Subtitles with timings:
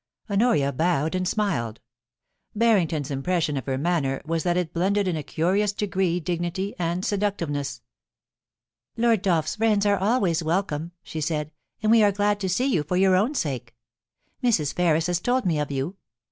[0.17, 1.79] * Honoria bowed and smiled.
[2.59, 7.05] Harrington's impression of her manner was that it blended in a curious degree dignity and
[7.05, 7.83] seductiveness.
[8.39, 11.51] * Lord Dolph's friends are always welcome,' she said,
[11.83, 13.75] *and we are glad to see you for your own sake.
[14.43, 14.73] Mrs.
[14.73, 15.97] Ferris has told me of you.